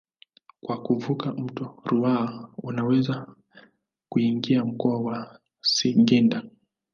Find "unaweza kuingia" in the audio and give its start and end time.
2.57-4.65